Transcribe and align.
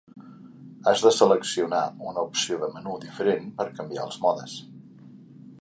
Has 0.91 1.03
de 1.07 1.11
seleccionar 1.17 1.83
una 2.13 2.23
opció 2.31 2.59
de 2.65 2.71
menú 2.79 2.97
diferent 3.07 3.47
per 3.61 3.71
canviar 3.81 4.11
els 4.11 4.21
modes. 4.25 4.61